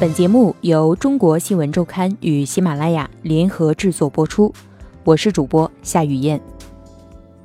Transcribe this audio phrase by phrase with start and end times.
[0.00, 4.54] 本节目由中国新闻周刊与喜马拉雅联合制作播出，
[5.02, 6.40] 我是主播夏雨燕。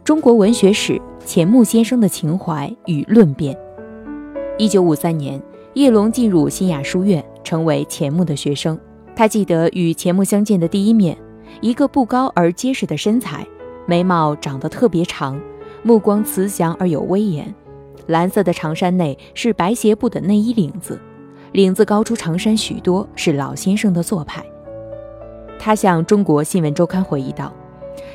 [0.03, 3.57] 中国文学史，钱穆先生的情怀与论辩。
[4.59, 5.41] 一九五三年，
[5.73, 8.79] 叶龙进入新亚书院，成为钱穆的学生。
[9.15, 11.17] 他记得与钱穆相见的第一面，
[11.59, 13.47] 一个不高而结实的身材，
[13.87, 15.41] 眉毛长得特别长，
[15.81, 17.51] 目光慈祥而有威严。
[18.05, 20.99] 蓝色的长衫内是白鞋布的内衣领子。
[21.53, 24.43] 领子高出长衫许多，是老先生的做派。
[25.59, 27.53] 他向《中国新闻周刊》回忆道：“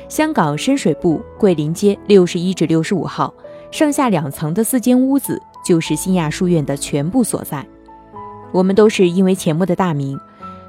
[0.09, 3.33] 香港深水埗桂林街六十一至六十五号
[3.71, 7.65] 上下两层的四间屋子，就是新亚书院的全部所在。
[8.51, 10.19] 我们都是因为钱穆的大名，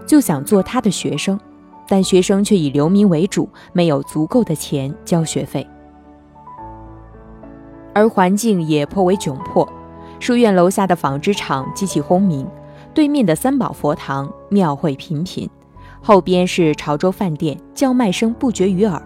[0.06, 1.38] 就想做他的学生，
[1.88, 5.66] 但学生却以留名为主，没有足够的钱交学费，
[7.92, 9.68] 而环境也颇为窘迫。
[10.20, 12.46] 书院楼下的纺织厂机器轰鸣。”
[12.92, 15.48] 对面的三宝佛堂庙会频频，
[16.02, 19.00] 后边是潮州饭店，叫卖声不绝于耳。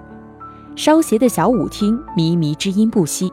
[0.75, 3.31] 烧鞋的小舞厅，靡靡之音不息。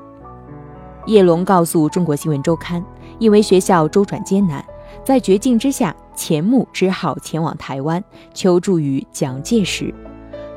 [1.08, 2.82] 叶龙告诉《中国新闻周刊》，
[3.18, 4.64] 因为学校周转艰难，
[5.06, 9.94] 在绝境之下，钱穆只好前往台湾求助于蒋介石，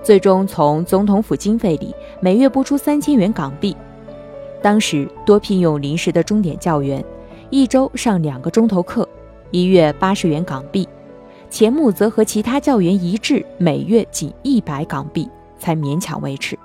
[0.02, 3.74] 最终从总统府经费里每月拨出三千元港币。
[4.60, 7.02] 当时多聘用临时的钟点教员，
[7.48, 9.08] 一周上两个钟头课。
[9.54, 10.88] 一月八十元港币，
[11.48, 16.58] 钱穆则和其他教员一致，每月仅一百港币，才勉强维持。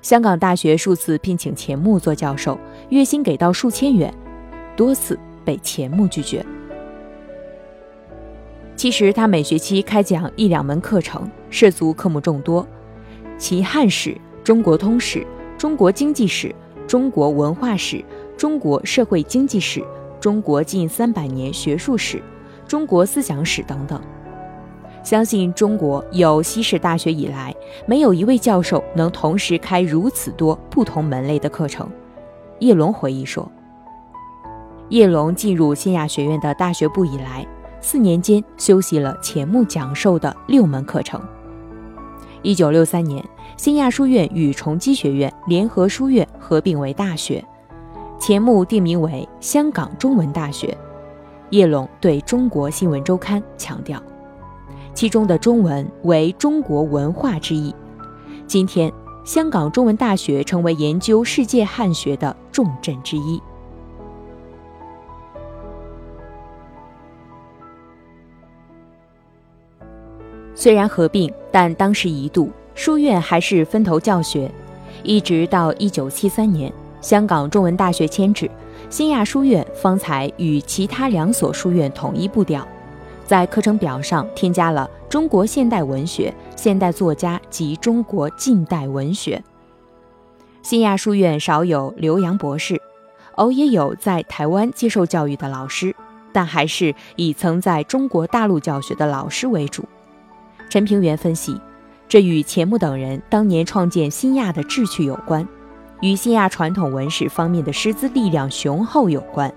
[0.00, 2.56] 香港大学数次聘请钱穆做教授，
[2.90, 4.14] 月薪给到数千元，
[4.76, 6.46] 多次被钱穆拒绝。
[8.76, 12.64] 其实他每学期开讲一两门课程，涉足科目众多，
[13.36, 15.26] 其汉史、中国通史、
[15.58, 16.54] 中国经济史、
[16.86, 18.04] 中国文化史、
[18.36, 19.84] 中国社会经济史。
[20.22, 22.22] 中国近三百年学术史、
[22.68, 24.00] 中国思想史等等，
[25.02, 27.52] 相信中国有西式大学以来，
[27.86, 31.90] 没有一位教授能同时开如此多不同门类的课程。
[32.60, 33.50] 叶龙回忆说
[34.90, 37.44] ：“叶龙进入新亚学院的大学部以来，
[37.80, 41.20] 四年间修习了钱穆讲授的六门课程。
[42.42, 43.24] 一九六三年，
[43.56, 47.44] 新亚书院与崇基学院联合书院合并为大学。”
[48.22, 50.78] 前目定名为香港中文大学，
[51.50, 54.00] 叶龙对中国新闻周刊强调，
[54.94, 57.74] 其中的中文为中国文化之意。
[58.46, 58.92] 今天，
[59.24, 63.42] 香港中文大学成为研究世界汉学的重镇之一。
[70.54, 74.48] 虽然合并，但当时一度书院还是分头教学，
[75.02, 76.72] 一直到一九七三年。
[77.02, 78.48] 香港中文大学迁址，
[78.88, 82.66] 新亚书院方才与其他两所书院统一步调，
[83.24, 89.42] 在课程表上添加了中国现代文学、现代作家及中国近代文学。
[90.62, 92.80] 新亚书院少有留洋博士，
[93.34, 95.92] 偶也有在台湾接受教育的老师，
[96.32, 99.84] 但还是以曾在中国大陆教学的老师为主。
[100.70, 101.60] 陈平原分析，
[102.08, 105.46] 这与钱穆等人当年创建新亚的志趣有关。
[106.02, 109.52] 与新亚传统文史方面的师资力量雄厚有关，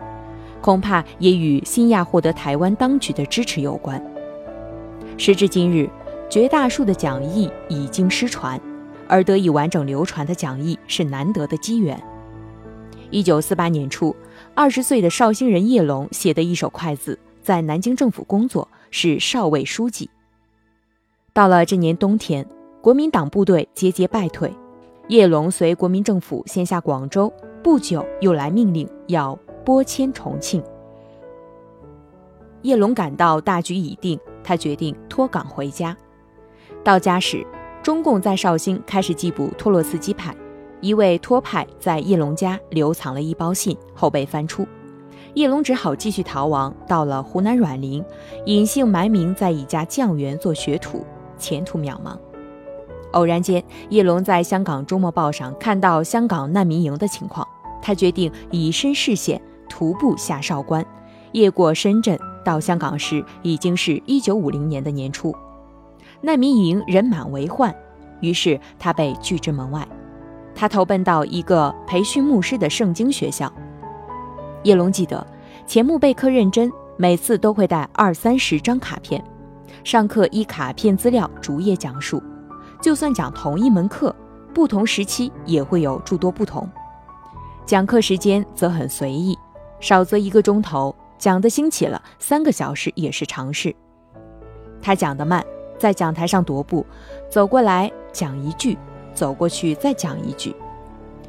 [0.61, 3.99] 恐怕也与新亚获得台湾当局的支持有关。
[5.17, 5.89] 时至今日，
[6.29, 8.61] 绝大数的讲义已经失传，
[9.07, 11.99] 而得以完整流传的讲义是难得的机缘。
[13.09, 14.15] 一九四八年初，
[14.53, 20.11] 二十岁的绍兴人叶龙写的一首快字，在南京政府工作，是少尉书记。
[21.33, 22.45] 到了这年冬天，
[22.81, 24.53] 国民党部队节节败退。
[25.07, 27.31] 叶龙随国民政府先下广州，
[27.63, 30.63] 不久又来命令要拨迁重庆。
[32.63, 35.95] 叶龙感到大局已定，他决定脱岗回家。
[36.83, 37.45] 到家时，
[37.83, 40.35] 中共在绍兴开始缉捕托洛茨基派，
[40.81, 44.65] 一位托派在叶龙家留藏了一包信，后被翻出，
[45.35, 48.03] 叶龙只好继续逃亡，到了湖南阮陵，
[48.45, 51.05] 隐姓埋名在一家酱园做学徒，
[51.37, 52.17] 前途渺茫。
[53.15, 57.47] 偶然间，叶龙在香港周末报上看到香港难民营的情况，
[57.81, 60.85] 他决定以身试险，徒步下韶关，
[61.31, 65.33] 越过深圳到香港时，已经是一九五零年的年初。
[66.21, 67.73] 难民营人满为患，
[68.19, 69.87] 于是他被拒之门外。
[70.53, 73.51] 他投奔到一个培训牧师的圣经学校。
[74.63, 75.25] 叶龙记得，
[75.65, 79.23] 钱穆备课认真，每次都会带二三十张卡片，
[79.85, 82.21] 上课依卡片资料逐页讲述。
[82.85, 84.15] 就算讲同一门课，
[84.53, 86.69] 不同时期也会有诸多不同。
[87.65, 89.35] 讲课时间则很随意，
[89.79, 93.75] 少则一个钟头，讲得兴起了，三个小时也是常事。
[94.83, 95.43] 他讲得慢，
[95.79, 96.85] 在讲台上踱步，
[97.27, 98.77] 走过来讲一句，
[99.15, 100.55] 走过去再讲一句。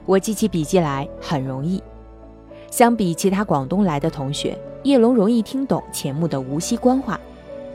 [0.04, 1.82] 我记起笔记来很容易。
[2.70, 7.18] 相比其他广东来的同学，叶龙容易听懂钱穆的无锡官话，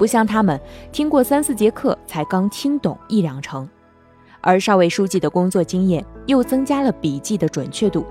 [0.01, 0.59] 不像他们
[0.91, 3.69] 听过三四节课才刚听懂一两成。
[4.41, 8.03] 而少尉书记的工作经验又增加了笔记的准确度。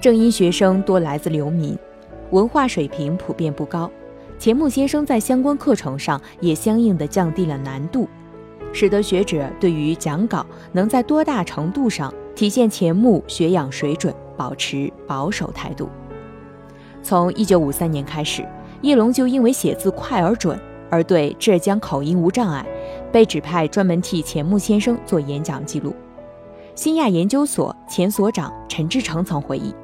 [0.00, 1.76] 正因学生多来自流民，
[2.30, 3.90] 文化水平普遍不高，
[4.38, 8.08] 钱穆先生在相关课程上也相应的降低了难度，
[8.72, 15.88] 使得学者对于讲稿能在多大程度上体现钱穆学养水准保持保守态度。
[17.02, 18.46] 从一九五三年开始，
[18.82, 20.58] 叶龙就因为写字快而准，
[20.90, 22.64] 而对浙江口音无障碍，
[23.12, 25.94] 被指派专门替钱穆先生做演讲记录。
[26.74, 29.74] 新亚研究所前所长陈志成曾回忆。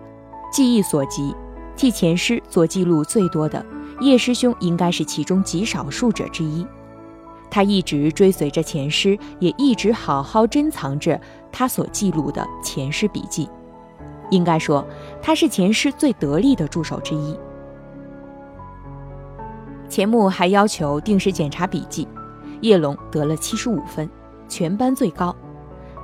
[0.50, 1.34] 记忆所及，
[1.76, 3.62] 替钱师做记录最多的
[4.00, 6.66] 叶师兄应该是其中极少数者之一。
[7.50, 11.20] 他一直追随着钱师，也一直好好珍藏着
[11.52, 13.48] 他所记录的钱师笔记。
[14.30, 14.86] 应该说，
[15.20, 17.36] 他是钱师最得力的助手之一。
[19.88, 22.06] 钱穆还要求定时检查笔记，
[22.60, 24.08] 叶龙得了七十五分，
[24.48, 25.34] 全班最高。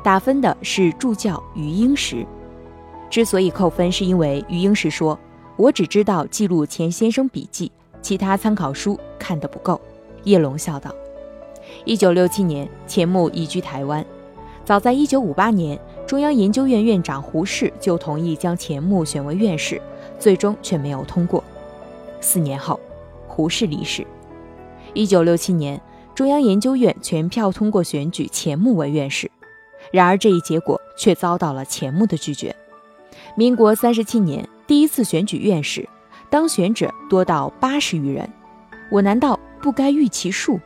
[0.02, 2.26] 打分的是助教于英时。
[3.10, 5.18] 之所以扣分，是因为余英时说
[5.56, 7.70] ：“我只知道记录钱先生笔记，
[8.00, 9.80] 其他参考书看得不够。”
[10.24, 10.90] 叶龙笑道。
[11.84, 14.04] 一九六七年，钱穆移居台湾。
[14.64, 19.80] 早在一九五八年，中央研究院院长胡适就同意将钱穆选为院士，
[20.18, 21.42] 最终却没有通过。
[22.20, 22.78] 四年后，
[23.32, 24.06] 胡适离世。
[24.92, 25.80] 一九六七年，
[26.14, 29.30] 中央研究院全票通过选举钱穆为院士，
[29.90, 32.54] 然而这一结果却遭到了钱穆的拒绝。
[33.34, 35.88] 民国三十七年，第一次选举院士，
[36.28, 38.30] 当选者多到八十余人，
[38.90, 40.60] 我难道不该御其数？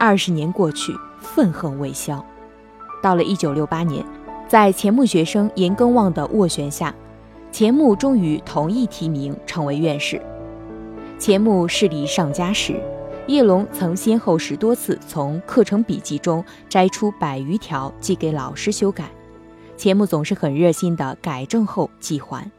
[0.00, 2.24] 二十年过去，愤恨未消。
[3.00, 4.04] 到了一九六八年，
[4.48, 6.92] 在钱穆学生严耕望的斡旋下，
[7.52, 10.20] 钱穆终于同意提名成为院士。
[11.20, 12.80] 钱穆势力上佳时，
[13.26, 19.04] 叶龙曾先后十多次从课程笔记中摘出百余条寄给老师修改。
[19.76, 22.50] 钱穆总是很热心的改正后寄还，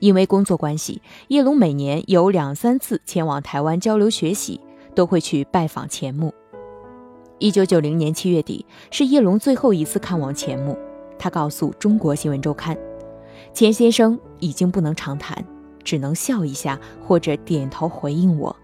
[0.00, 4.60] 因为工作关系，叶龙每年有两三次前往台湾交流学习，
[4.96, 6.34] 都会去拜访钱穆。
[7.38, 10.76] 一九九零年七月底是叶龙最后一次看望钱穆，
[11.16, 12.74] 他告诉《中国新闻周刊》，
[13.52, 15.44] 钱先生已经不能长谈，
[15.84, 18.56] 只能笑一下或者点头回应我，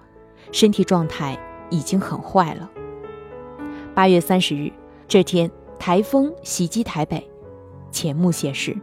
[0.51, 1.39] 身体状态
[1.69, 2.69] 已经很坏了。
[3.95, 4.73] 八月三十日
[5.07, 7.25] 这天，台风袭击台北。
[7.93, 8.77] 钱穆谢世。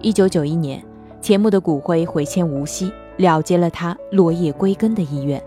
[0.00, 0.84] 一九九一年，
[1.20, 5.42] 钱穆的骨灰回迁无锡，了结了他落叶归根的意愿。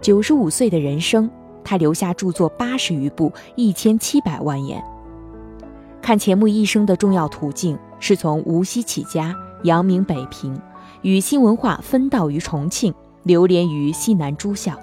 [0.00, 1.30] 九十五岁的人生，
[1.64, 4.82] 他留下著作八十余部，一千七百万言。
[6.02, 9.34] 看钱穆一生的重要途径，是从无锡起家，
[9.64, 10.58] 扬名北平，
[11.02, 12.94] 与新文化分道于重庆，
[13.24, 14.78] 流连于西南诸校，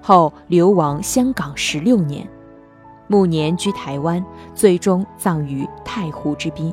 [0.00, 2.28] 后流亡香港十六年。
[3.08, 6.72] 暮年居台湾，最终葬于太湖之滨。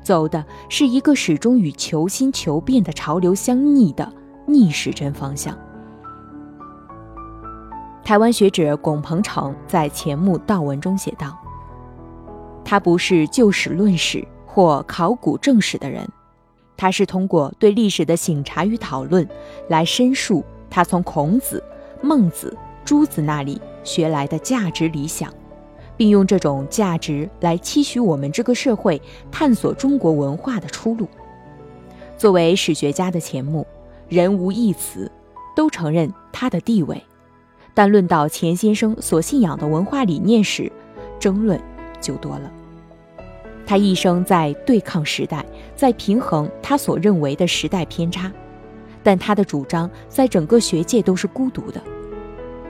[0.00, 4.12] 走的是一个始终与求新求变的潮流相逆的
[4.46, 5.56] 逆时针方向。
[8.04, 11.36] 台湾学者龚鹏程在钱穆悼文中写道
[12.64, 16.08] ：“他不是就史论史或考古正史的人，
[16.82, 19.24] 他是通过对历史的醒察与讨论，
[19.68, 21.62] 来申述他从孔子、
[22.02, 25.32] 孟子、朱子那里。”学来的价值理想，
[25.96, 31.06] 并用这种价值来期许我们这个社会探索中国文化的出路。
[32.18, 33.64] 作为史学家的钱穆，
[34.08, 35.08] 人无一词，
[35.54, 37.00] 都承认他的地位，
[37.74, 40.70] 但论到钱先生所信仰的文化理念时，
[41.20, 41.60] 争论
[42.00, 42.52] 就多了。
[43.66, 48.30] 他一生在对抗时代，在平衡他所认为的时代偏差，
[49.02, 51.82] 但他的主张在整个学界都是孤独的。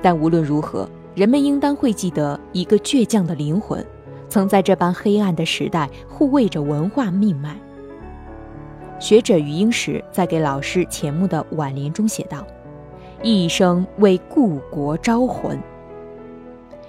[0.01, 0.89] 但无论如何。
[1.15, 3.85] 人们应当会记得一个倔强的灵魂，
[4.31, 7.55] 曾在这般黑暗的时代护卫着文化命脉。
[8.99, 12.47] 学者余英时在给老师钱穆的挽联中写道
[13.23, 15.61] ：“一生为故国招魂。”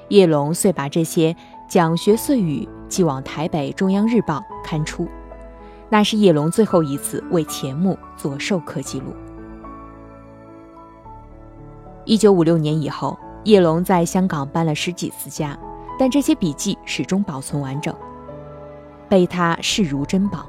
[0.08, 1.36] 叶龙遂把这些
[1.68, 5.08] 讲学碎语寄往台北中央日报刊出，
[5.90, 9.08] 那是叶龙最后一次为钱穆做授课记录。
[12.06, 13.18] 一九五六年以后。
[13.46, 15.58] 叶龙在香港搬了十几次家，
[16.00, 17.94] 但这些笔记始终保存完整，
[19.10, 20.46] 被他视如珍宝。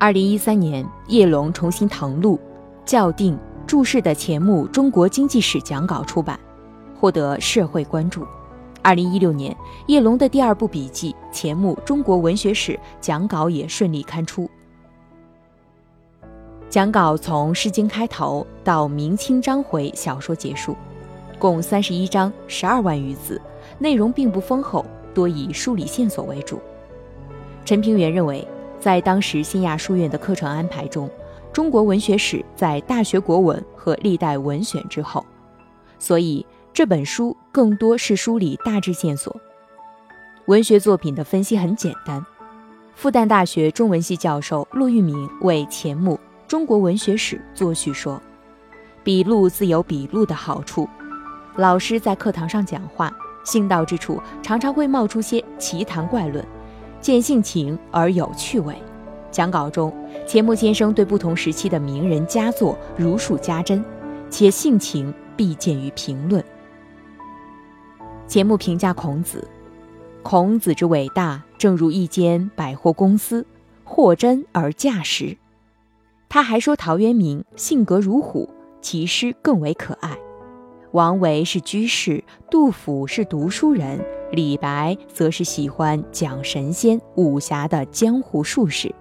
[0.00, 2.40] 二零一三年，叶龙重新誊录、
[2.84, 6.36] 校订注释的钱穆《中国经济史》讲稿出版，
[6.98, 8.26] 获得社会关注。
[8.82, 9.56] 二零一六年，
[9.86, 14.48] 叶龙的第二部笔记《钱穆中国文学史》讲稿也顺利刊出。
[16.68, 20.76] 讲稿从《诗经》开头到明清章回小说结束，
[21.38, 23.40] 共三十一章，十二万余字，
[23.78, 26.60] 内容并不丰厚，多以梳理线索为主。
[27.64, 28.46] 陈平原认为。
[28.80, 31.10] 在当时新亚书院的课程安排中，
[31.52, 35.26] 中国文学史在大学国文和历代文选之后，
[35.98, 39.34] 所以这本书更多是梳理大致线索。
[40.48, 42.24] 文学作品的分析很简单。
[42.94, 46.14] 复旦大学中文系教授陆玉明为钱穆
[46.48, 48.18] 《中国文学史》作序说
[49.04, 50.88] ：“笔录自有笔录的好处，
[51.56, 53.14] 老师在课堂上讲话，
[53.44, 56.42] 兴到之处常常会冒出些奇谈怪论。”
[56.98, 58.74] 见性情而有趣味。
[59.30, 59.94] 讲稿中，
[60.26, 63.84] 钱穆先生对不同时期的名人佳作如数家珍，
[64.30, 66.42] 且性情必见于评论。
[68.26, 69.46] 钱穆评价孔子
[70.30, 73.46] ：“孔子之伟大，正如一间百货公司，
[73.82, 75.38] 货真而价实。”
[76.28, 78.46] 他还说陶渊明性格如虎，
[78.82, 80.18] 其诗更为可爱。
[80.92, 88.94] 王维是居士，杜甫是读书人，李白则是喜欢讲神仙武侠的江湖术士。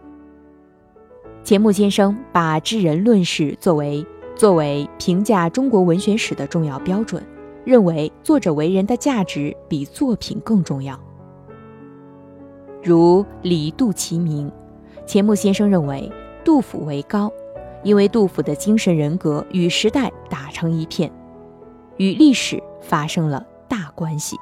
[1.44, 7.22] 钱穆先生把知人论世作为作为评价中国文学史的重要标准，
[7.66, 10.98] 认为作者为人的价值比作品更重要。
[12.84, 14.52] 如李杜齐名，
[15.06, 16.12] 钱穆先生认为
[16.44, 17.32] 杜甫为高，
[17.84, 21.12] 因为杜甫的精神人格与时代打成一片。
[21.98, 24.38] 与历史发生了大关系。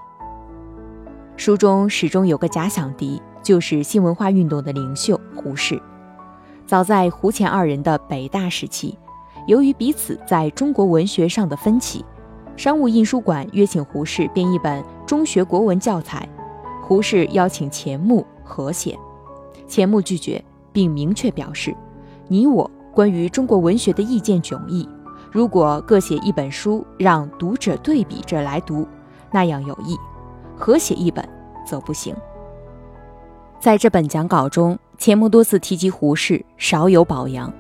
[1.38, 5.82] 书中始终有个假想敌，就是新文化运动的领袖胡适。
[6.66, 8.98] 早在胡钱二人的北大时期，
[9.48, 12.04] 由于彼此在中国文学上的分歧，
[12.58, 16.28] 商务印书馆约请胡适编一本中学国文教材。
[16.88, 18.96] 胡适邀请钱穆合写，
[19.68, 21.76] 钱穆拒绝，并明确表示
[22.30, 24.88] ：“你我关于中国文学的意见迥异。”
[25.34, 28.88] 如果各写一本书，让读者对比着来读，
[29.32, 29.96] 那样有益；
[30.56, 31.28] 合写一本
[31.66, 32.16] 则不行。
[33.60, 37.52] 在这本讲稿中，钱穆多次提及胡适，少有褒扬，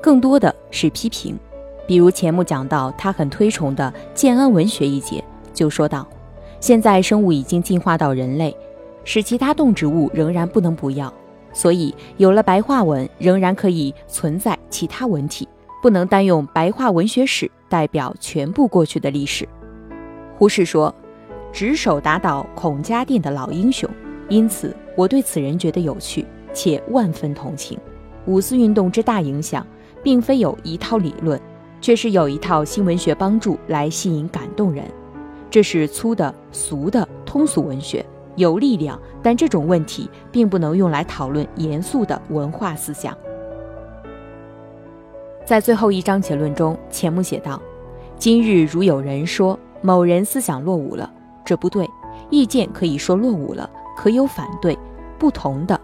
[0.00, 1.38] 更多的是批评。
[1.86, 6.06] 比如钱穆讲到他很推崇的建安文学一节，就说道
[6.58, 8.56] ：“现在生物已经进化到人类，
[9.04, 11.12] 使其他动植物仍然不能不要，
[11.52, 15.48] 所以有了白话文，仍然可以存在其他文体。”
[15.82, 19.48] 不能单用白话文学史代表全部过去的历史。
[20.38, 20.94] 胡适说
[21.52, 23.90] ：“执手打倒孔家店的老英雄。”
[24.30, 27.76] 因此，我对此人觉得有趣，且万分同情。
[28.26, 29.66] 五四运动之大影响，
[30.04, 31.40] 并非有一套理论，
[31.80, 34.84] 却是有一套新文学帮助来吸引感动人。
[35.50, 38.06] 这是粗的、俗的通俗文学，
[38.36, 43.16] 有力量，但这种问题并不能用来讨论严肃的文化思想。
[45.44, 47.60] 在最后一章结论中，钱穆写道
[48.16, 51.12] ：“今日如有人说某人思想落伍了，
[51.44, 51.88] 这不对。
[52.30, 54.78] 意见可以说落伍了，可有反对，
[55.18, 55.78] 不同的。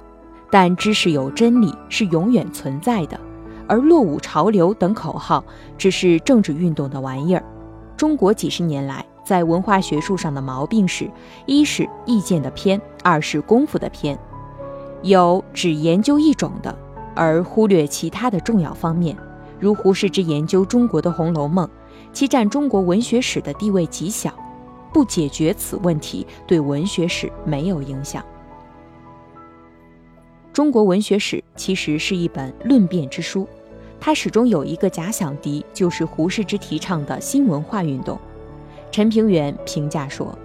[0.50, 3.20] 但知识有真理是永远存在的，
[3.66, 5.44] 而落伍潮流等口号
[5.76, 7.44] 只是政治运动的玩意儿。
[7.96, 11.06] 中国几十年来在文化学术上的毛病是：
[11.44, 14.18] 一是意见的偏，二是功夫的偏。
[15.02, 16.74] 有只研究一种的，
[17.14, 19.14] 而忽略其他的重要方面。”
[19.60, 21.66] 如胡适之研究中国的《红楼梦》，
[22.10, 24.32] 其占中国文学史的地位极小，
[24.94, 28.24] 不解决此问题，对文学史没有影响。
[30.54, 33.46] 中国文学史其实是一本论辩之书，
[34.00, 38.18] 它始终有一个假想敌，就是胡适之提倡的新文化运动。
[38.90, 40.36] 陈平原评价说，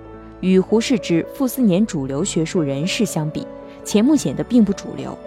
[0.41, 3.47] 与胡适之傅斯年主流学术人士相比，
[3.83, 5.17] 钱穆显得并不主流。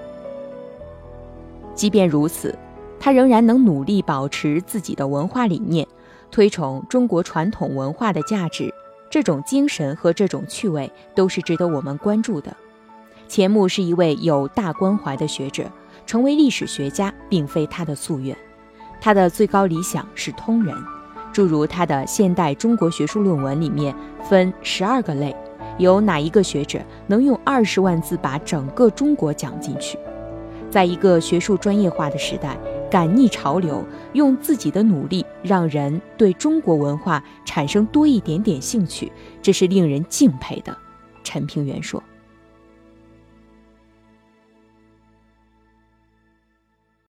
[1.75, 2.57] 即便如此。
[2.99, 5.87] 他仍然能努力保持自己的文化理念，
[6.31, 8.73] 推崇中国传统文化的价值。
[9.11, 12.57] 这种精神和这种趣味都是值得我们关注的。
[13.29, 15.71] 钱穆是一位有大关怀的学者，
[16.07, 18.37] 成为历史学家并非他的夙愿。
[18.99, 20.75] 他的最高理想是通人，
[21.37, 25.37] 诸如他的《现代中国学术论文》里面分十二个类，
[25.77, 29.99] 有哪一个学者能用二十万字把整个中国讲进去？
[30.71, 32.57] 在一个学术专业化的时代。
[32.91, 39.13] 赶逆潮流，用自己的努力让人对中国文化产生多一点点兴趣，
[39.43, 40.75] 这是令人敬佩的。
[41.23, 42.03] 陈平原说。